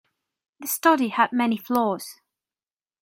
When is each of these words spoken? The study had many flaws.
The 0.59 0.67
study 0.67 1.09
had 1.09 1.31
many 1.31 1.57
flaws. 1.57 2.15